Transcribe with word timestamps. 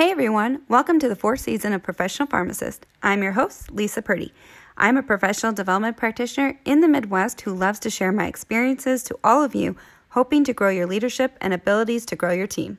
Hey 0.00 0.12
everyone, 0.12 0.62
welcome 0.66 0.98
to 0.98 1.10
the 1.10 1.14
fourth 1.14 1.40
season 1.40 1.74
of 1.74 1.82
Professional 1.82 2.26
Pharmacist. 2.26 2.86
I'm 3.02 3.22
your 3.22 3.32
host, 3.32 3.70
Lisa 3.70 4.00
Purdy. 4.00 4.32
I'm 4.78 4.96
a 4.96 5.02
professional 5.02 5.52
development 5.52 5.98
practitioner 5.98 6.58
in 6.64 6.80
the 6.80 6.88
Midwest 6.88 7.42
who 7.42 7.52
loves 7.52 7.78
to 7.80 7.90
share 7.90 8.10
my 8.10 8.26
experiences 8.26 9.02
to 9.02 9.18
all 9.22 9.44
of 9.44 9.54
you, 9.54 9.76
hoping 10.12 10.42
to 10.44 10.54
grow 10.54 10.70
your 10.70 10.86
leadership 10.86 11.36
and 11.42 11.52
abilities 11.52 12.06
to 12.06 12.16
grow 12.16 12.32
your 12.32 12.46
team. 12.46 12.78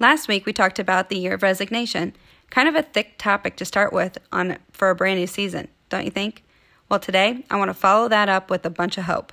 Last 0.00 0.26
week 0.26 0.44
we 0.44 0.52
talked 0.52 0.80
about 0.80 1.08
the 1.08 1.20
year 1.20 1.34
of 1.34 1.44
resignation, 1.44 2.14
kind 2.50 2.68
of 2.68 2.74
a 2.74 2.82
thick 2.82 3.16
topic 3.16 3.54
to 3.58 3.64
start 3.64 3.92
with 3.92 4.18
on 4.32 4.58
for 4.72 4.90
a 4.90 4.96
brand 4.96 5.20
new 5.20 5.28
season, 5.28 5.68
don't 5.88 6.04
you 6.04 6.10
think? 6.10 6.42
Well, 6.88 6.98
today 6.98 7.44
I 7.48 7.58
want 7.58 7.68
to 7.68 7.74
follow 7.74 8.08
that 8.08 8.28
up 8.28 8.50
with 8.50 8.66
a 8.66 8.70
bunch 8.70 8.98
of 8.98 9.04
hope. 9.04 9.32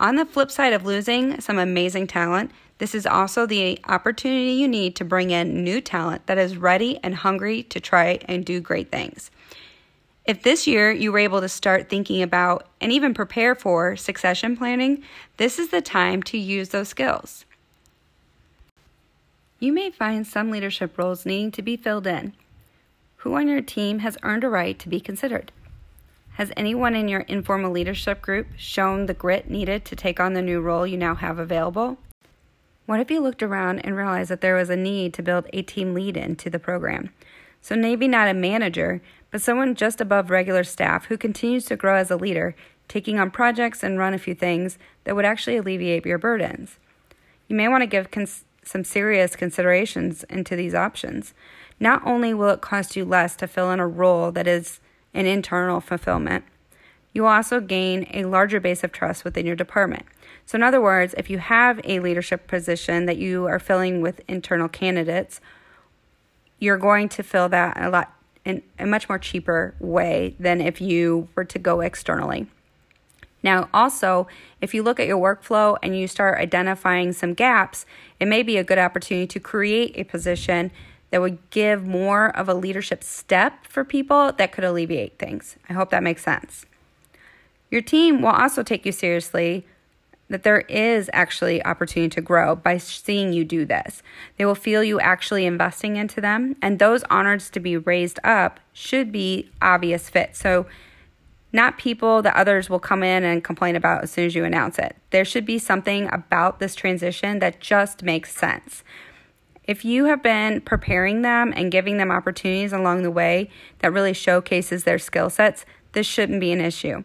On 0.00 0.14
the 0.14 0.24
flip 0.24 0.50
side 0.50 0.72
of 0.72 0.84
losing 0.84 1.40
some 1.40 1.58
amazing 1.58 2.06
talent, 2.06 2.52
this 2.78 2.94
is 2.94 3.04
also 3.04 3.46
the 3.46 3.80
opportunity 3.88 4.52
you 4.52 4.68
need 4.68 4.94
to 4.96 5.04
bring 5.04 5.30
in 5.30 5.64
new 5.64 5.80
talent 5.80 6.26
that 6.26 6.38
is 6.38 6.56
ready 6.56 7.00
and 7.02 7.16
hungry 7.16 7.64
to 7.64 7.80
try 7.80 8.20
and 8.26 8.44
do 8.44 8.60
great 8.60 8.92
things. 8.92 9.32
If 10.24 10.42
this 10.42 10.66
year 10.66 10.92
you 10.92 11.10
were 11.10 11.18
able 11.18 11.40
to 11.40 11.48
start 11.48 11.88
thinking 11.88 12.22
about 12.22 12.68
and 12.80 12.92
even 12.92 13.14
prepare 13.14 13.54
for 13.54 13.96
succession 13.96 14.56
planning, 14.56 15.02
this 15.38 15.58
is 15.58 15.70
the 15.70 15.80
time 15.80 16.22
to 16.24 16.38
use 16.38 16.68
those 16.68 16.88
skills. 16.88 17.44
You 19.58 19.72
may 19.72 19.90
find 19.90 20.24
some 20.24 20.50
leadership 20.50 20.96
roles 20.96 21.26
needing 21.26 21.50
to 21.52 21.62
be 21.62 21.76
filled 21.76 22.06
in. 22.06 22.34
Who 23.16 23.34
on 23.34 23.48
your 23.48 23.62
team 23.62 23.98
has 24.00 24.16
earned 24.22 24.44
a 24.44 24.48
right 24.48 24.78
to 24.78 24.88
be 24.88 25.00
considered? 25.00 25.50
Has 26.38 26.52
anyone 26.56 26.94
in 26.94 27.08
your 27.08 27.22
informal 27.22 27.72
leadership 27.72 28.22
group 28.22 28.46
shown 28.56 29.06
the 29.06 29.12
grit 29.12 29.50
needed 29.50 29.84
to 29.86 29.96
take 29.96 30.20
on 30.20 30.34
the 30.34 30.40
new 30.40 30.60
role 30.60 30.86
you 30.86 30.96
now 30.96 31.16
have 31.16 31.36
available? 31.36 31.98
What 32.86 33.00
if 33.00 33.10
you 33.10 33.20
looked 33.20 33.42
around 33.42 33.80
and 33.80 33.96
realized 33.96 34.30
that 34.30 34.40
there 34.40 34.54
was 34.54 34.70
a 34.70 34.76
need 34.76 35.12
to 35.14 35.22
build 35.24 35.48
a 35.52 35.62
team 35.62 35.94
lead 35.94 36.16
into 36.16 36.48
the 36.48 36.60
program? 36.60 37.12
So 37.60 37.74
maybe 37.74 38.06
not 38.06 38.28
a 38.28 38.34
manager, 38.34 39.02
but 39.32 39.42
someone 39.42 39.74
just 39.74 40.00
above 40.00 40.30
regular 40.30 40.62
staff 40.62 41.06
who 41.06 41.18
continues 41.18 41.64
to 41.64 41.76
grow 41.76 41.96
as 41.96 42.08
a 42.08 42.16
leader, 42.16 42.54
taking 42.86 43.18
on 43.18 43.32
projects 43.32 43.82
and 43.82 43.98
run 43.98 44.14
a 44.14 44.18
few 44.18 44.36
things 44.36 44.78
that 45.02 45.16
would 45.16 45.24
actually 45.24 45.56
alleviate 45.56 46.06
your 46.06 46.18
burdens. 46.18 46.78
You 47.48 47.56
may 47.56 47.66
want 47.66 47.82
to 47.82 47.86
give 47.88 48.12
cons- 48.12 48.44
some 48.62 48.84
serious 48.84 49.34
considerations 49.34 50.22
into 50.30 50.54
these 50.54 50.72
options. 50.72 51.34
Not 51.80 52.00
only 52.06 52.32
will 52.32 52.50
it 52.50 52.60
cost 52.60 52.94
you 52.94 53.04
less 53.04 53.34
to 53.34 53.48
fill 53.48 53.72
in 53.72 53.80
a 53.80 53.88
role 53.88 54.30
that 54.30 54.46
is 54.46 54.78
an 55.14 55.26
internal 55.26 55.80
fulfillment, 55.80 56.44
you 57.12 57.22
will 57.22 57.30
also 57.30 57.60
gain 57.60 58.06
a 58.12 58.24
larger 58.24 58.60
base 58.60 58.84
of 58.84 58.92
trust 58.92 59.24
within 59.24 59.46
your 59.46 59.56
department. 59.56 60.04
So, 60.46 60.56
in 60.56 60.62
other 60.62 60.80
words, 60.80 61.14
if 61.18 61.28
you 61.28 61.38
have 61.38 61.80
a 61.84 62.00
leadership 62.00 62.46
position 62.46 63.06
that 63.06 63.16
you 63.16 63.46
are 63.46 63.58
filling 63.58 64.00
with 64.00 64.20
internal 64.28 64.68
candidates, 64.68 65.40
you're 66.58 66.78
going 66.78 67.08
to 67.10 67.22
fill 67.22 67.48
that 67.50 67.76
a 67.80 67.90
lot 67.90 68.12
in 68.44 68.62
a 68.78 68.86
much 68.86 69.08
more 69.08 69.18
cheaper 69.18 69.74
way 69.78 70.34
than 70.38 70.60
if 70.60 70.80
you 70.80 71.28
were 71.34 71.44
to 71.44 71.58
go 71.58 71.80
externally. 71.80 72.46
Now, 73.42 73.68
also, 73.72 74.26
if 74.60 74.74
you 74.74 74.82
look 74.82 74.98
at 74.98 75.06
your 75.06 75.18
workflow 75.18 75.76
and 75.82 75.96
you 75.96 76.08
start 76.08 76.40
identifying 76.40 77.12
some 77.12 77.34
gaps, 77.34 77.86
it 78.18 78.26
may 78.26 78.42
be 78.42 78.56
a 78.56 78.64
good 78.64 78.78
opportunity 78.78 79.26
to 79.28 79.40
create 79.40 79.92
a 79.96 80.04
position 80.04 80.72
that 81.10 81.20
would 81.20 81.38
give 81.50 81.86
more 81.86 82.36
of 82.36 82.48
a 82.48 82.54
leadership 82.54 83.02
step 83.02 83.66
for 83.66 83.84
people 83.84 84.32
that 84.32 84.52
could 84.52 84.64
alleviate 84.64 85.18
things. 85.18 85.56
I 85.68 85.72
hope 85.72 85.90
that 85.90 86.02
makes 86.02 86.22
sense. 86.22 86.66
Your 87.70 87.82
team 87.82 88.22
will 88.22 88.30
also 88.30 88.62
take 88.62 88.86
you 88.86 88.92
seriously 88.92 89.66
that 90.28 90.42
there 90.42 90.60
is 90.62 91.08
actually 91.12 91.64
opportunity 91.64 92.14
to 92.14 92.20
grow 92.20 92.54
by 92.54 92.76
seeing 92.78 93.32
you 93.32 93.44
do 93.44 93.64
this. 93.64 94.02
They 94.36 94.44
will 94.44 94.54
feel 94.54 94.84
you 94.84 95.00
actually 95.00 95.46
investing 95.46 95.96
into 95.96 96.20
them, 96.20 96.56
and 96.60 96.78
those 96.78 97.02
honors 97.04 97.48
to 97.50 97.60
be 97.60 97.76
raised 97.76 98.20
up 98.24 98.60
should 98.72 99.10
be 99.10 99.50
obvious 99.62 100.08
fit. 100.10 100.36
So, 100.36 100.66
not 101.50 101.78
people 101.78 102.20
that 102.20 102.36
others 102.36 102.68
will 102.68 102.78
come 102.78 103.02
in 103.02 103.24
and 103.24 103.42
complain 103.42 103.74
about 103.74 104.02
as 104.02 104.10
soon 104.10 104.26
as 104.26 104.34
you 104.34 104.44
announce 104.44 104.78
it. 104.78 104.96
There 105.10 105.24
should 105.24 105.46
be 105.46 105.58
something 105.58 106.12
about 106.12 106.60
this 106.60 106.74
transition 106.74 107.38
that 107.38 107.58
just 107.58 108.02
makes 108.02 108.36
sense. 108.36 108.84
If 109.68 109.84
you 109.84 110.06
have 110.06 110.22
been 110.22 110.62
preparing 110.62 111.20
them 111.20 111.52
and 111.54 111.70
giving 111.70 111.98
them 111.98 112.10
opportunities 112.10 112.72
along 112.72 113.02
the 113.02 113.10
way 113.10 113.50
that 113.80 113.92
really 113.92 114.14
showcases 114.14 114.84
their 114.84 114.98
skill 114.98 115.28
sets, 115.28 115.66
this 115.92 116.06
shouldn't 116.06 116.40
be 116.40 116.52
an 116.52 116.60
issue. 116.62 117.04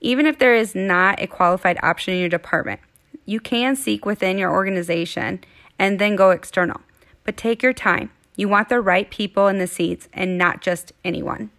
Even 0.00 0.24
if 0.24 0.38
there 0.38 0.54
is 0.54 0.76
not 0.76 1.20
a 1.20 1.26
qualified 1.26 1.78
option 1.82 2.14
in 2.14 2.20
your 2.20 2.28
department, 2.28 2.78
you 3.26 3.40
can 3.40 3.74
seek 3.74 4.06
within 4.06 4.38
your 4.38 4.52
organization 4.52 5.40
and 5.80 5.98
then 5.98 6.14
go 6.14 6.30
external. 6.30 6.80
But 7.24 7.36
take 7.36 7.60
your 7.60 7.72
time. 7.72 8.12
You 8.36 8.48
want 8.48 8.68
the 8.68 8.80
right 8.80 9.10
people 9.10 9.48
in 9.48 9.58
the 9.58 9.66
seats 9.66 10.08
and 10.12 10.38
not 10.38 10.62
just 10.62 10.92
anyone. 11.04 11.50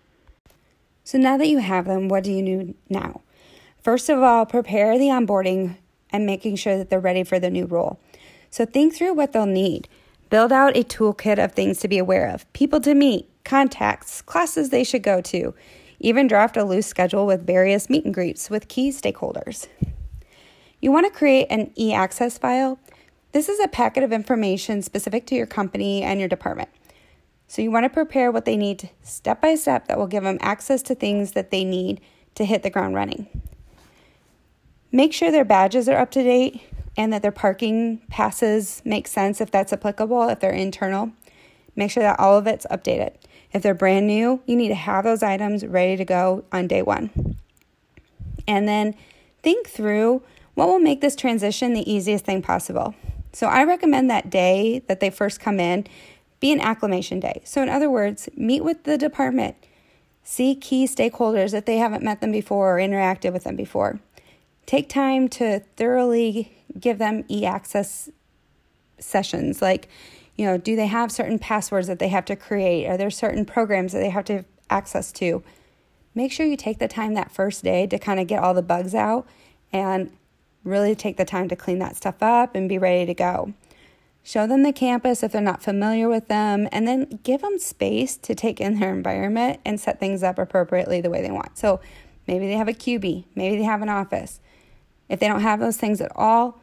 So 1.03 1.17
now 1.17 1.35
that 1.35 1.49
you 1.49 1.57
have 1.57 1.85
them, 1.85 2.07
what 2.07 2.23
do 2.23 2.31
you 2.31 2.45
do 2.45 2.75
now? 2.89 3.19
First 3.83 4.07
of 4.07 4.23
all, 4.23 4.45
prepare 4.45 4.97
the 4.97 5.05
onboarding 5.07 5.75
and 6.09 6.25
making 6.25 6.55
sure 6.55 6.77
that 6.77 6.89
they're 6.89 7.01
ready 7.01 7.25
for 7.25 7.37
the 7.37 7.49
new 7.49 7.65
role. 7.65 7.99
So 8.49 8.65
think 8.65 8.95
through 8.95 9.13
what 9.13 9.33
they'll 9.33 9.45
need. 9.45 9.89
Build 10.31 10.53
out 10.53 10.77
a 10.77 10.83
toolkit 10.85 11.43
of 11.43 11.51
things 11.51 11.81
to 11.81 11.89
be 11.89 11.97
aware 11.97 12.29
of, 12.29 12.51
people 12.53 12.79
to 12.79 12.95
meet, 12.95 13.29
contacts, 13.43 14.21
classes 14.21 14.69
they 14.69 14.85
should 14.85 15.03
go 15.03 15.19
to, 15.19 15.53
even 15.99 16.25
draft 16.25 16.55
a 16.55 16.63
loose 16.63 16.87
schedule 16.87 17.25
with 17.25 17.45
various 17.45 17.89
meet 17.89 18.05
and 18.05 18.13
greets 18.13 18.49
with 18.49 18.69
key 18.69 18.91
stakeholders. 18.91 19.67
You 20.79 20.89
want 20.89 21.05
to 21.05 21.11
create 21.11 21.47
an 21.49 21.71
e 21.77 21.93
access 21.93 22.37
file. 22.37 22.79
This 23.33 23.49
is 23.49 23.59
a 23.59 23.67
packet 23.67 24.03
of 24.03 24.13
information 24.13 24.81
specific 24.81 25.25
to 25.25 25.35
your 25.35 25.47
company 25.47 26.01
and 26.01 26.17
your 26.17 26.29
department. 26.29 26.69
So 27.49 27.61
you 27.61 27.69
want 27.69 27.83
to 27.83 27.89
prepare 27.89 28.31
what 28.31 28.45
they 28.45 28.55
need 28.55 28.89
step 29.03 29.41
by 29.41 29.55
step 29.55 29.89
that 29.89 29.97
will 29.97 30.07
give 30.07 30.23
them 30.23 30.37
access 30.39 30.81
to 30.83 30.95
things 30.95 31.33
that 31.33 31.51
they 31.51 31.65
need 31.65 31.99
to 32.35 32.45
hit 32.45 32.63
the 32.63 32.69
ground 32.69 32.95
running. 32.95 33.27
Make 34.93 35.11
sure 35.11 35.29
their 35.29 35.43
badges 35.43 35.89
are 35.89 35.97
up 35.97 36.11
to 36.11 36.23
date 36.23 36.61
and 36.97 37.11
that 37.13 37.21
their 37.21 37.31
parking 37.31 37.99
passes 38.09 38.81
make 38.85 39.07
sense 39.07 39.41
if 39.41 39.51
that's 39.51 39.73
applicable, 39.73 40.29
if 40.29 40.39
they're 40.39 40.51
internal. 40.51 41.11
Make 41.75 41.91
sure 41.91 42.03
that 42.03 42.19
all 42.19 42.37
of 42.37 42.47
it's 42.47 42.65
updated. 42.69 43.15
If 43.53 43.63
they're 43.63 43.73
brand 43.73 44.07
new, 44.07 44.41
you 44.45 44.55
need 44.55 44.69
to 44.69 44.75
have 44.75 45.03
those 45.03 45.23
items 45.23 45.65
ready 45.65 45.97
to 45.97 46.05
go 46.05 46.43
on 46.51 46.67
day 46.67 46.81
one. 46.81 47.37
And 48.47 48.67
then 48.67 48.95
think 49.41 49.67
through 49.67 50.21
what 50.53 50.67
will 50.67 50.79
make 50.79 51.01
this 51.01 51.15
transition 51.15 51.73
the 51.73 51.89
easiest 51.91 52.25
thing 52.25 52.41
possible. 52.41 52.95
So 53.33 53.47
I 53.47 53.63
recommend 53.63 54.09
that 54.09 54.29
day 54.29 54.79
that 54.87 54.99
they 54.99 55.09
first 55.09 55.39
come 55.39 55.59
in 55.59 55.87
be 56.41 56.51
an 56.51 56.59
acclimation 56.59 57.21
day. 57.21 57.41
So, 57.45 57.61
in 57.61 57.69
other 57.69 57.89
words, 57.89 58.27
meet 58.35 58.63
with 58.63 58.83
the 58.83 58.97
department, 58.97 59.55
see 60.23 60.55
key 60.55 60.85
stakeholders 60.85 61.53
if 61.53 61.65
they 61.65 61.77
haven't 61.77 62.03
met 62.03 62.19
them 62.19 62.31
before 62.31 62.77
or 62.77 62.81
interacted 62.81 63.31
with 63.31 63.45
them 63.45 63.55
before. 63.55 63.99
Take 64.65 64.89
time 64.89 65.29
to 65.29 65.59
thoroughly 65.77 66.51
give 66.79 66.97
them 66.97 67.23
e 67.29 67.45
access 67.45 68.09
sessions 68.99 69.61
like 69.61 69.89
you 70.35 70.45
know, 70.45 70.57
do 70.57 70.75
they 70.75 70.87
have 70.87 71.11
certain 71.11 71.37
passwords 71.37 71.87
that 71.87 71.99
they 71.99 72.07
have 72.07 72.25
to 72.25 72.35
create? 72.35 72.87
Are 72.87 72.97
there 72.97 73.11
certain 73.11 73.45
programs 73.45 73.91
that 73.91 73.99
they 73.99 74.09
have 74.09 74.25
to 74.25 74.37
have 74.37 74.45
access 74.69 75.11
to? 75.13 75.43
Make 76.15 76.31
sure 76.31 76.45
you 76.45 76.57
take 76.57 76.79
the 76.79 76.87
time 76.87 77.13
that 77.13 77.31
first 77.31 77.63
day 77.63 77.85
to 77.87 77.99
kind 77.99 78.19
of 78.19 78.27
get 78.27 78.41
all 78.41 78.53
the 78.53 78.61
bugs 78.61 78.95
out 78.95 79.27
and 79.71 80.11
really 80.63 80.95
take 80.95 81.17
the 81.17 81.25
time 81.25 81.47
to 81.49 81.55
clean 81.55 81.79
that 81.79 81.95
stuff 81.95 82.21
up 82.21 82.55
and 82.55 82.67
be 82.67 82.77
ready 82.77 83.05
to 83.05 83.13
go. 83.13 83.53
Show 84.23 84.45
them 84.45 84.63
the 84.63 84.73
campus 84.73 85.23
if 85.23 85.31
they're 85.31 85.41
not 85.41 85.63
familiar 85.63 86.07
with 86.07 86.27
them, 86.27 86.67
and 86.71 86.87
then 86.87 87.19
give 87.23 87.41
them 87.41 87.57
space 87.57 88.17
to 88.17 88.35
take 88.35 88.61
in 88.61 88.79
their 88.79 88.93
environment 88.93 89.59
and 89.65 89.79
set 89.79 89.99
things 89.99 90.21
up 90.21 90.37
appropriately 90.37 91.01
the 91.01 91.09
way 91.09 91.23
they 91.23 91.31
want. 91.31 91.57
So 91.57 91.81
maybe 92.27 92.45
they 92.47 92.53
have 92.53 92.67
a 92.67 92.73
QB, 92.73 93.25
maybe 93.33 93.57
they 93.57 93.63
have 93.63 93.81
an 93.81 93.89
office. 93.89 94.39
If 95.09 95.19
they 95.19 95.27
don't 95.27 95.41
have 95.41 95.59
those 95.59 95.77
things 95.77 96.01
at 96.01 96.11
all, 96.15 96.60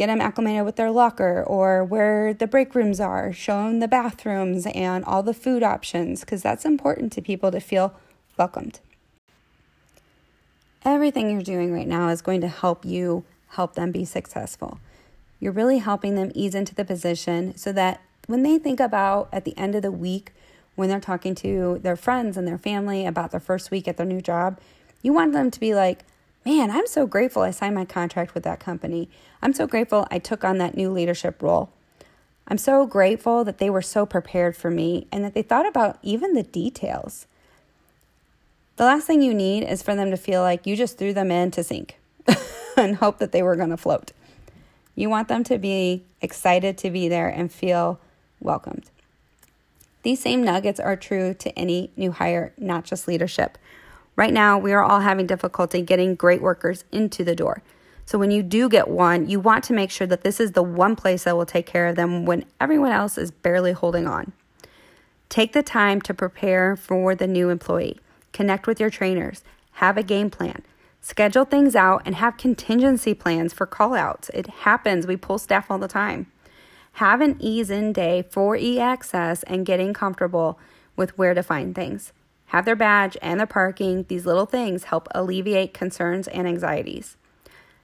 get 0.00 0.06
them 0.06 0.22
acclimated 0.22 0.64
with 0.64 0.76
their 0.76 0.90
locker 0.90 1.44
or 1.46 1.84
where 1.84 2.32
the 2.32 2.46
break 2.46 2.74
rooms 2.74 3.00
are, 3.00 3.34
show 3.34 3.64
them 3.64 3.80
the 3.80 3.86
bathrooms 3.86 4.64
and 4.74 5.04
all 5.04 5.22
the 5.22 5.34
food 5.34 5.62
options 5.62 6.20
because 6.20 6.40
that's 6.42 6.64
important 6.64 7.12
to 7.12 7.20
people 7.20 7.50
to 7.50 7.60
feel 7.60 7.92
welcomed. 8.38 8.80
Everything 10.86 11.30
you're 11.30 11.42
doing 11.42 11.70
right 11.70 11.86
now 11.86 12.08
is 12.08 12.22
going 12.22 12.40
to 12.40 12.48
help 12.48 12.82
you 12.82 13.24
help 13.48 13.74
them 13.74 13.92
be 13.92 14.06
successful. 14.06 14.80
You're 15.38 15.52
really 15.52 15.80
helping 15.80 16.14
them 16.14 16.32
ease 16.34 16.54
into 16.54 16.74
the 16.74 16.86
position 16.86 17.54
so 17.58 17.70
that 17.72 18.00
when 18.26 18.42
they 18.42 18.56
think 18.56 18.80
about 18.80 19.28
at 19.30 19.44
the 19.44 19.54
end 19.58 19.74
of 19.74 19.82
the 19.82 19.92
week, 19.92 20.32
when 20.76 20.88
they're 20.88 20.98
talking 20.98 21.34
to 21.34 21.78
their 21.82 21.96
friends 21.96 22.38
and 22.38 22.48
their 22.48 22.56
family 22.56 23.04
about 23.04 23.32
their 23.32 23.40
first 23.40 23.70
week 23.70 23.86
at 23.86 23.98
their 23.98 24.06
new 24.06 24.22
job, 24.22 24.58
you 25.02 25.12
want 25.12 25.34
them 25.34 25.50
to 25.50 25.60
be 25.60 25.74
like, 25.74 26.06
man, 26.44 26.70
I'm 26.70 26.86
so 26.86 27.06
grateful 27.06 27.42
I 27.42 27.50
signed 27.50 27.74
my 27.74 27.84
contract 27.84 28.34
with 28.34 28.42
that 28.44 28.60
company. 28.60 29.08
I'm 29.42 29.52
so 29.52 29.66
grateful 29.66 30.06
I 30.10 30.18
took 30.18 30.44
on 30.44 30.58
that 30.58 30.76
new 30.76 30.90
leadership 30.90 31.42
role. 31.42 31.70
I'm 32.48 32.58
so 32.58 32.86
grateful 32.86 33.44
that 33.44 33.58
they 33.58 33.70
were 33.70 33.82
so 33.82 34.04
prepared 34.04 34.56
for 34.56 34.70
me 34.70 35.06
and 35.12 35.22
that 35.24 35.34
they 35.34 35.42
thought 35.42 35.68
about 35.68 35.98
even 36.02 36.34
the 36.34 36.42
details. 36.42 37.26
The 38.76 38.84
last 38.84 39.06
thing 39.06 39.22
you 39.22 39.34
need 39.34 39.62
is 39.62 39.82
for 39.82 39.94
them 39.94 40.10
to 40.10 40.16
feel 40.16 40.42
like 40.42 40.66
you 40.66 40.74
just 40.74 40.98
threw 40.98 41.12
them 41.12 41.30
in 41.30 41.50
to 41.52 41.62
sink 41.62 41.98
and 42.76 42.96
hope 42.96 43.18
that 43.18 43.30
they 43.30 43.42
were 43.42 43.56
going 43.56 43.70
to 43.70 43.76
float. 43.76 44.12
You 44.94 45.08
want 45.08 45.28
them 45.28 45.44
to 45.44 45.58
be 45.58 46.02
excited 46.20 46.76
to 46.78 46.90
be 46.90 47.08
there 47.08 47.28
and 47.28 47.52
feel 47.52 48.00
welcomed. 48.40 48.90
These 50.02 50.20
same 50.20 50.42
nuggets 50.42 50.80
are 50.80 50.96
true 50.96 51.34
to 51.34 51.58
any 51.58 51.90
new 51.96 52.10
hire, 52.10 52.52
not 52.56 52.84
just 52.84 53.06
leadership. 53.06 53.58
Right 54.16 54.32
now, 54.32 54.58
we 54.58 54.72
are 54.72 54.82
all 54.82 55.00
having 55.00 55.26
difficulty 55.26 55.82
getting 55.82 56.14
great 56.14 56.42
workers 56.42 56.84
into 56.92 57.24
the 57.24 57.34
door. 57.34 57.62
So, 58.04 58.18
when 58.18 58.30
you 58.30 58.42
do 58.42 58.68
get 58.68 58.88
one, 58.88 59.28
you 59.28 59.38
want 59.38 59.64
to 59.64 59.72
make 59.72 59.90
sure 59.90 60.06
that 60.06 60.24
this 60.24 60.40
is 60.40 60.52
the 60.52 60.62
one 60.62 60.96
place 60.96 61.24
that 61.24 61.36
will 61.36 61.46
take 61.46 61.66
care 61.66 61.86
of 61.86 61.96
them 61.96 62.26
when 62.26 62.44
everyone 62.60 62.92
else 62.92 63.16
is 63.16 63.30
barely 63.30 63.72
holding 63.72 64.06
on. 64.06 64.32
Take 65.28 65.52
the 65.52 65.62
time 65.62 66.00
to 66.02 66.12
prepare 66.12 66.74
for 66.74 67.14
the 67.14 67.28
new 67.28 67.50
employee, 67.50 68.00
connect 68.32 68.66
with 68.66 68.80
your 68.80 68.90
trainers, 68.90 69.44
have 69.74 69.96
a 69.96 70.02
game 70.02 70.28
plan, 70.28 70.62
schedule 71.00 71.44
things 71.44 71.76
out, 71.76 72.02
and 72.04 72.16
have 72.16 72.36
contingency 72.36 73.14
plans 73.14 73.52
for 73.52 73.66
callouts. 73.66 74.28
It 74.34 74.48
happens, 74.48 75.06
we 75.06 75.16
pull 75.16 75.38
staff 75.38 75.70
all 75.70 75.78
the 75.78 75.86
time. 75.86 76.26
Have 76.94 77.20
an 77.20 77.36
ease 77.38 77.70
in 77.70 77.92
day 77.92 78.24
for 78.28 78.56
e 78.56 78.80
access 78.80 79.44
and 79.44 79.64
getting 79.64 79.94
comfortable 79.94 80.58
with 80.96 81.16
where 81.16 81.32
to 81.32 81.42
find 81.44 81.74
things. 81.74 82.12
Have 82.50 82.64
their 82.64 82.74
badge 82.74 83.16
and 83.22 83.38
their 83.38 83.46
parking. 83.46 84.04
These 84.08 84.26
little 84.26 84.44
things 84.44 84.84
help 84.84 85.06
alleviate 85.14 85.72
concerns 85.72 86.26
and 86.26 86.48
anxieties. 86.48 87.16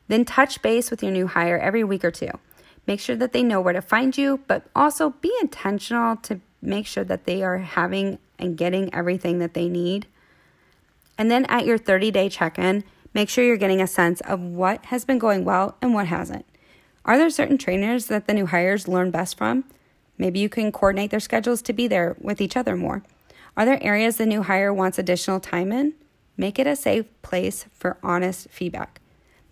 Then 0.09 0.25
touch 0.25 0.61
base 0.61 0.91
with 0.91 1.05
your 1.05 1.13
new 1.13 1.29
hire 1.29 1.57
every 1.57 1.85
week 1.85 2.05
or 2.05 2.11
two. 2.11 2.31
Make 2.85 2.99
sure 2.99 3.15
that 3.15 3.33
they 3.33 3.45
know 3.45 3.61
where 3.61 3.73
to 3.73 3.81
find 3.81 4.19
you, 4.19 4.41
but 4.49 4.65
also 4.75 5.11
be 5.21 5.33
intentional 5.41 6.17
to 6.17 6.41
make 6.61 6.85
sure 6.85 7.05
that 7.05 7.27
they 7.27 7.45
are 7.45 7.59
having 7.59 8.19
and 8.41 8.57
getting 8.57 8.93
everything 8.93 9.39
that 9.39 9.55
they 9.55 9.69
need. 9.69 10.09
And 11.17 11.31
then 11.31 11.45
at 11.45 11.65
your 11.65 11.79
30 11.79 12.11
day 12.11 12.29
check 12.29 12.59
in, 12.59 12.83
make 13.15 13.29
sure 13.29 13.45
you're 13.45 13.57
getting 13.57 13.81
a 13.81 13.87
sense 13.87 14.21
of 14.23 14.41
what 14.41 14.87
has 14.87 15.05
been 15.05 15.19
going 15.21 15.45
well 15.45 15.77
and 15.81 15.95
what 15.95 16.09
hasn't. 16.09 16.45
Are 17.05 17.17
there 17.17 17.31
certain 17.31 17.57
trainers 17.57 18.07
that 18.07 18.27
the 18.27 18.35
new 18.35 18.47
hires 18.47 18.89
learn 18.89 19.13
best 19.13 19.39
from? 19.39 19.63
Maybe 20.19 20.41
you 20.41 20.49
can 20.49 20.73
coordinate 20.73 21.13
their 21.13 21.21
schedules 21.21 21.63
to 21.63 21.73
be 21.73 21.87
there 21.87 22.17
with 22.21 22.41
each 22.41 22.57
other 22.57 22.75
more. 22.75 23.05
Are 23.57 23.65
there 23.65 23.83
areas 23.83 24.17
the 24.17 24.27
new 24.27 24.43
hire 24.43 24.73
wants 24.73 24.99
additional 24.99 25.41
time 25.41 25.73
in? 25.73 25.95
Make 26.37 26.59
it 26.59 26.67
a 26.67 26.77
safe 26.77 27.07
place 27.23 27.67
for 27.73 27.97
honest 28.03 28.49
feedback. 28.51 29.01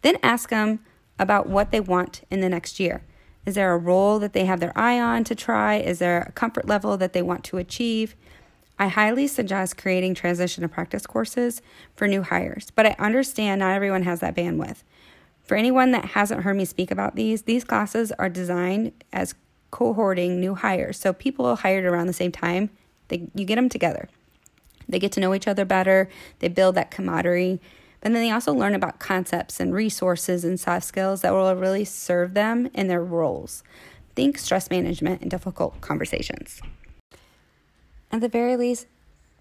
Then 0.03 0.17
ask 0.23 0.51
them 0.51 0.81
about 1.19 1.49
what 1.49 1.71
they 1.71 1.81
want 1.81 2.23
in 2.31 2.41
the 2.41 2.49
next 2.49 2.79
year. 2.79 3.03
Is 3.47 3.55
there 3.55 3.73
a 3.73 3.79
role 3.79 4.19
that 4.19 4.33
they 4.33 4.45
have 4.45 4.61
their 4.61 4.77
eye 4.77 5.01
on 5.01 5.25
to 5.25 5.35
try? 5.35 5.77
Is 5.77 5.99
there 5.99 6.27
a 6.29 6.33
comfort 6.33 6.67
level 6.67 6.97
that 6.97 7.13
they 7.15 7.23
want 7.23 7.45
to 7.45 7.59
achieve? 7.59 8.15
I 8.79 8.89
highly 8.89 9.27
suggest 9.27 9.79
creating 9.79 10.15
transition 10.15 10.63
to 10.63 10.69
practice 10.69 11.07
courses 11.07 11.63
for 11.95 12.09
new 12.09 12.23
hires, 12.23 12.71
but 12.75 12.87
I 12.87 12.97
understand 12.99 13.61
not 13.61 13.73
everyone 13.73 14.03
has 14.03 14.21
that 14.21 14.35
bandwidth. 14.35 14.83
For 15.45 15.57
anyone 15.57 15.93
that 15.93 16.07
hasn't 16.07 16.43
heard 16.43 16.57
me 16.57 16.65
speak 16.65 16.91
about 16.91 17.17
these, 17.17 17.43
these 17.43 17.65
classes 17.65 18.13
are 18.13 18.29
designed 18.29 18.93
as 19.13 19.35
cohorting 19.71 20.41
new 20.41 20.55
hires. 20.55 20.99
So 20.99 21.13
people 21.13 21.55
hired 21.57 21.85
around 21.85 22.07
the 22.07 22.13
same 22.13 22.33
time, 22.33 22.71
they, 23.09 23.29
you 23.35 23.45
get 23.45 23.57
them 23.57 23.69
together. 23.69 24.09
They 24.89 24.99
get 24.99 25.13
to 25.13 25.21
know 25.21 25.35
each 25.35 25.49
other 25.49 25.65
better, 25.65 26.09
they 26.41 26.49
build 26.49 26.75
that 26.75 26.91
camaraderie, 26.91 27.61
but 28.01 28.13
then 28.13 28.21
they 28.21 28.31
also 28.31 28.53
learn 28.53 28.75
about 28.75 28.99
concepts 28.99 29.61
and 29.61 29.73
resources 29.73 30.45
and 30.45 30.61
soft 30.61 30.85
skills 30.85 31.23
that 31.23 31.33
will 31.33 31.55
really 31.55 31.87
serve 31.87 32.35
them 32.35 32.69
in 32.75 32.89
their 32.89 33.03
roles. 33.03 33.63
Think 34.15 34.39
stress 34.39 34.71
management 34.71 35.23
and 35.23 35.31
difficult 35.31 35.81
conversations. 35.81 36.61
At 38.13 38.21
the 38.21 38.29
very 38.29 38.57
least, 38.57 38.87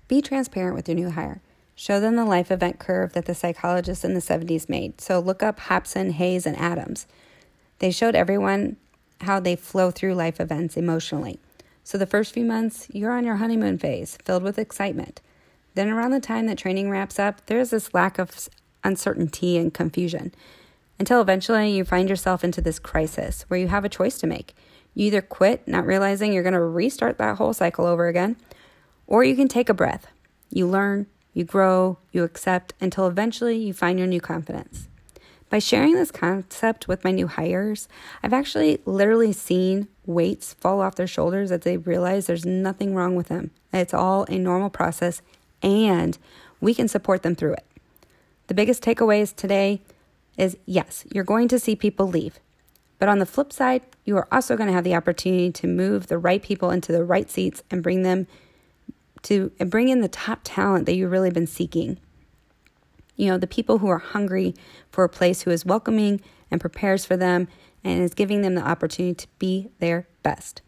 be 0.08 0.22
transparent 0.22 0.76
with 0.76 0.88
your 0.88 0.96
new 0.96 1.12
hire. 1.12 1.42
Show 1.76 2.00
them 2.00 2.16
the 2.16 2.26
life 2.26 2.52
event 2.52 2.80
curve 2.80 3.14
that 3.14 3.26
the 3.26 3.36
psychologists 3.36 4.06
in 4.06 4.14
the 4.14 4.20
70s 4.20 4.70
made. 4.70 5.02
So 5.02 5.20
look 5.20 5.44
up 5.44 5.60
Hopson, 5.60 6.12
Hayes, 6.12 6.46
and 6.46 6.58
Adams. 6.58 7.08
They 7.80 7.92
showed 7.92 8.16
everyone 8.16 8.78
how 9.22 9.40
they 9.40 9.56
flow 9.56 9.92
through 9.92 10.16
life 10.16 10.40
events 10.40 10.78
emotionally. 10.78 11.40
So 11.84 11.98
the 11.98 12.06
first 12.06 12.34
few 12.34 12.46
months, 12.46 12.88
you're 12.92 13.12
on 13.12 13.26
your 13.26 13.36
honeymoon 13.36 13.78
phase, 13.78 14.18
filled 14.24 14.44
with 14.44 14.58
excitement. 14.58 15.22
Then, 15.76 15.90
around 15.90 16.12
the 16.12 16.20
time 16.20 16.46
that 16.48 16.58
training 16.58 16.90
wraps 16.90 17.20
up, 17.20 17.46
there's 17.48 17.72
this 17.72 17.94
lack 17.94 18.20
of 18.20 18.50
uncertainty 18.84 19.58
and 19.58 19.74
confusion 19.74 20.34
until 21.00 21.22
eventually 21.22 21.72
you 21.72 21.84
find 21.84 22.10
yourself 22.10 22.44
into 22.44 22.62
this 22.62 22.80
crisis 22.80 23.44
where 23.48 23.60
you 23.60 23.68
have 23.68 23.84
a 23.84 23.90
choice 23.90 24.18
to 24.20 24.28
make. 24.28 24.56
You 24.94 25.08
either 25.08 25.22
quit, 25.22 25.68
not 25.68 25.86
realizing 25.86 26.32
you're 26.32 26.44
going 26.44 26.54
to 26.54 26.62
restart 26.62 27.18
that 27.18 27.38
whole 27.38 27.54
cycle 27.54 27.86
over 27.86 28.08
again, 28.08 28.38
or 29.08 29.24
you 29.24 29.36
can 29.36 29.48
take 29.48 29.70
a 29.70 29.74
breath. 29.74 30.08
You 30.50 30.68
learn, 30.68 31.08
you 31.34 31.44
grow, 31.44 31.98
you 32.12 32.24
accept 32.24 32.74
until 32.80 33.08
eventually 33.08 33.58
you 33.58 33.74
find 33.74 33.98
your 33.98 34.08
new 34.08 34.22
confidence. 34.22 34.88
By 35.50 35.60
sharing 35.60 35.96
this 35.96 36.12
concept 36.12 36.88
with 36.88 37.04
my 37.04 37.12
new 37.12 37.28
hires, 37.28 37.88
I've 38.22 38.34
actually 38.34 38.80
literally 38.86 39.34
seen 39.34 39.88
weights 40.06 40.54
fall 40.54 40.82
off 40.82 40.96
their 40.96 41.08
shoulders 41.08 41.52
as 41.52 41.62
they 41.62 41.78
realize 41.78 42.28
there's 42.28 42.46
nothing 42.46 42.94
wrong 42.94 43.16
with 43.16 43.28
them. 43.28 43.52
It's 43.72 43.94
all 43.94 44.26
a 44.30 44.38
normal 44.38 44.70
process 44.70 45.22
and 45.62 46.18
we 46.60 46.74
can 46.74 46.88
support 46.88 47.24
them 47.24 47.36
through 47.36 47.54
it. 47.54 47.66
The 48.48 48.54
biggest 48.54 48.84
takeaways 48.84 49.36
today 49.36 49.82
is 50.38 50.58
yes, 50.66 51.06
you're 51.12 51.24
going 51.24 51.48
to 51.50 51.60
see 51.60 51.76
people 51.76 52.08
leave. 52.08 52.40
But 53.00 53.10
on 53.10 53.20
the 53.20 53.26
flip 53.26 53.52
side, 53.52 53.82
you 54.06 54.16
are 54.18 54.28
also 54.32 54.56
going 54.56 54.68
to 54.68 54.74
have 54.74 54.84
the 54.84 54.96
opportunity 54.96 55.52
to 55.52 55.68
move 55.68 56.08
the 56.08 56.18
right 56.18 56.42
people 56.42 56.72
into 56.72 56.92
the 56.92 57.04
right 57.04 57.30
seats 57.30 57.64
and 57.70 57.84
bring 57.84 58.04
them 58.04 58.28
to 59.24 59.52
bring 59.60 59.90
in 59.90 60.02
the 60.02 60.08
top 60.08 60.40
talent 60.44 60.86
that 60.86 60.96
you've 60.96 61.12
really 61.12 61.32
been 61.32 61.48
seeking. 61.48 61.98
You 63.16 63.28
know, 63.28 63.38
the 63.38 63.48
people 63.48 63.78
who 63.78 63.88
are 63.88 64.00
hungry 64.00 64.54
for 64.90 65.04
a 65.04 65.10
place 65.10 65.44
who 65.44 65.52
is 65.52 65.66
welcoming 65.66 66.22
and 66.52 66.60
prepares 66.60 67.06
for 67.06 67.16
them 67.16 67.48
and 67.84 68.02
is 68.02 68.14
giving 68.14 68.42
them 68.42 68.56
the 68.56 68.66
opportunity 68.66 69.16
to 69.16 69.28
be 69.40 69.70
their 69.80 70.08
best. 70.22 70.62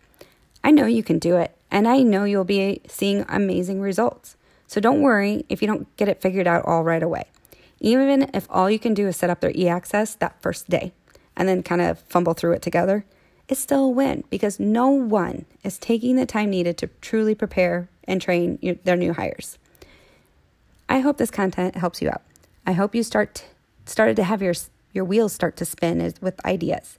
I 0.64 0.72
know 0.72 0.86
you 0.86 1.04
can 1.04 1.20
do 1.20 1.38
it, 1.38 1.56
and 1.72 1.88
I 1.88 2.00
know 2.02 2.24
you'll 2.24 2.44
be 2.44 2.82
seeing 2.88 3.26
amazing 3.30 3.82
results. 3.82 4.36
So 4.68 4.82
don't 4.82 5.02
worry 5.02 5.46
if 5.48 5.62
you 5.62 5.68
don't 5.68 5.96
get 5.98 6.10
it 6.10 6.22
figured 6.22 6.48
out 6.48 6.66
all 6.66 6.84
right 6.84 7.04
away. 7.04 7.26
Even 7.80 8.30
if 8.34 8.48
all 8.50 8.70
you 8.70 8.80
can 8.80 8.94
do 8.94 9.08
is 9.08 9.16
set 9.16 9.30
up 9.30 9.42
their 9.42 9.52
e 9.52 9.68
access 9.68 10.16
that 10.16 10.42
first 10.42 10.70
day 10.70 10.92
and 11.36 11.48
then 11.48 11.62
kind 11.62 11.82
of 11.82 12.00
fumble 12.00 12.34
through 12.34 12.54
it 12.54 12.62
together, 12.62 13.06
it's 13.48 13.60
still 13.60 13.86
a 13.86 13.90
win 13.90 14.24
because 14.30 14.60
no 14.60 14.90
one 14.90 15.46
is 15.64 15.78
taking 15.78 16.16
the 16.16 16.26
time 16.26 16.50
needed 16.50 16.78
to 16.80 16.88
truly 17.02 17.36
prepare 17.36 17.90
and 18.06 18.22
train 18.22 18.80
their 18.84 18.96
new 18.96 19.14
hires. 19.14 19.58
I 20.90 21.00
hope 21.00 21.18
this 21.18 21.32
content 21.32 21.76
helps 21.76 22.02
you 22.02 22.10
out. 22.10 22.22
I 22.66 22.74
hope 22.74 22.96
you 22.96 23.04
start 23.04 23.46
started 23.86 24.16
to 24.16 24.24
have 24.24 24.42
your 24.42 24.56
your 24.95 25.06
wheels 25.06 25.33
start 25.33 25.57
to 25.57 25.65
spin 25.65 26.13
with 26.21 26.44
ideas. 26.45 26.97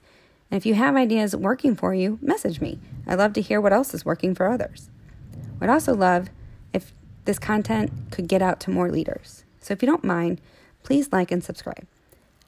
And 0.51 0.59
if 0.59 0.67
you 0.67 0.75
have 0.75 0.95
ideas 0.95 1.35
working 1.35 1.75
for 1.75 1.95
you, 1.95 2.19
message 2.23 2.61
me. 2.61 2.79
I'd 3.07 3.19
love 3.19 3.33
to 3.33 3.41
hear 3.41 3.61
what 3.61 3.73
else 3.73 3.95
is 3.95 4.05
working 4.05 4.35
for 4.35 4.49
others. 4.49 4.91
I 5.35 5.59
would 5.61 5.71
also 5.71 5.95
love 5.95 6.29
if 6.73 6.93
this 7.25 7.39
content 7.39 7.91
could 8.11 8.29
get 8.29 8.43
out 8.43 8.61
to 8.61 8.71
more 8.71 8.91
leaders. 8.91 9.45
So 9.61 9.73
if 9.73 9.83
you 9.83 9.87
don't 9.87 10.05
mind, 10.05 10.41
please 10.83 11.13
like 11.13 11.33
and 11.33 11.43
subscribe. 11.43 11.87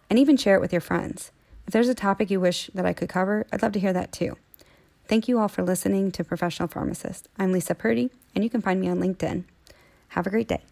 And 0.08 0.18
even 0.18 0.36
share 0.36 0.54
it 0.54 0.60
with 0.60 0.72
your 0.72 0.80
friends. 0.80 1.32
If 1.66 1.72
there's 1.72 1.88
a 1.88 1.94
topic 1.94 2.30
you 2.30 2.40
wish 2.40 2.70
that 2.74 2.86
I 2.86 2.92
could 2.92 3.08
cover, 3.08 3.46
I'd 3.52 3.62
love 3.62 3.72
to 3.72 3.80
hear 3.80 3.92
that 3.92 4.12
too. 4.12 4.36
Thank 5.06 5.26
you 5.26 5.38
all 5.38 5.48
for 5.48 5.62
listening 5.62 6.12
to 6.12 6.24
Professional 6.24 6.68
Pharmacist. 6.68 7.28
I'm 7.38 7.52
Lisa 7.52 7.74
Purdy, 7.74 8.10
and 8.34 8.44
you 8.44 8.50
can 8.50 8.60
find 8.60 8.80
me 8.80 8.88
on 8.88 9.00
LinkedIn. 9.00 9.44
Have 10.08 10.26
a 10.26 10.30
great 10.30 10.48
day. 10.48 10.62